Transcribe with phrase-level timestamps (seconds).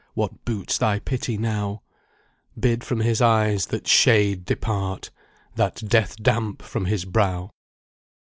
[0.15, 1.83] What boots thy pity now?
[2.59, 5.11] Bid from his eyes that shade depart,
[5.53, 7.51] That death damp from his brow!"